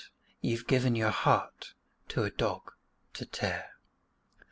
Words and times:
you've 0.41 0.65
given 0.65 0.95
your 0.95 1.11
heart 1.11 1.75
to 2.07 2.23
a 2.23 2.31
dog 2.31 2.71
to 3.13 3.23
tear. 3.23 3.73